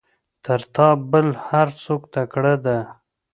[0.43, 2.77] تر تا بل هر څوک تکړه ده.